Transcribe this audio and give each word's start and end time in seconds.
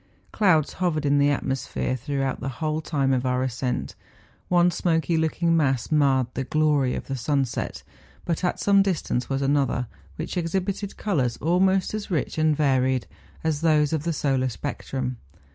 Clouds 0.31 0.73
hovered 0.73 1.05
in 1.05 1.19
the 1.19 1.27
atmospher^hrough 1.27 2.23
out 2.23 2.39
the 2.39 2.49
whole 2.57 2.81
time 2.81 3.13
of 3.13 3.23
our 3.23 3.43
ascent; 3.43 3.93
one 4.49 4.71
smoky 4.71 5.15
looking 5.15 5.55
mass 5.55 5.91
marred 5.91 6.25
the 6.33 6.43
glory 6.43 6.95
of 6.95 7.05
the 7.05 7.15
sunset, 7.15 7.83
but 8.25 8.43
at 8.43 8.59
some 8.59 8.81
distance 8.81 9.29
was 9.29 9.43
another, 9.43 9.85
which 10.15 10.37
exhibited 10.37 10.97
colours 10.97 11.37
almost 11.37 11.93
as 11.93 12.09
rich 12.09 12.39
and 12.39 12.57
varied 12.57 13.05
as 13.43 13.61
those 13.61 13.93
of 13.93 14.01
the 14.03 14.11
solar 14.11 14.49
spectrum. 14.49 15.17